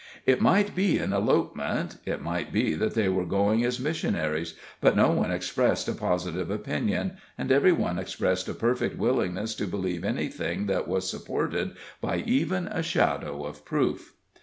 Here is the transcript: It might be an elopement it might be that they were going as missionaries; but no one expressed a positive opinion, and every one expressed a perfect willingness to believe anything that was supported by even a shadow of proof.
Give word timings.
It 0.25 0.41
might 0.41 0.73
be 0.73 0.97
an 0.97 1.13
elopement 1.13 1.97
it 2.05 2.23
might 2.23 2.51
be 2.51 2.73
that 2.73 2.95
they 2.95 3.07
were 3.07 3.23
going 3.23 3.63
as 3.63 3.79
missionaries; 3.79 4.55
but 4.79 4.95
no 4.95 5.11
one 5.11 5.29
expressed 5.29 5.87
a 5.87 5.91
positive 5.93 6.49
opinion, 6.49 7.17
and 7.37 7.51
every 7.51 7.71
one 7.71 7.99
expressed 7.99 8.47
a 8.49 8.55
perfect 8.55 8.97
willingness 8.97 9.53
to 9.53 9.67
believe 9.67 10.03
anything 10.03 10.65
that 10.65 10.87
was 10.87 11.07
supported 11.07 11.75
by 12.01 12.23
even 12.25 12.65
a 12.65 12.81
shadow 12.81 13.43
of 13.45 13.63
proof. 13.63 14.15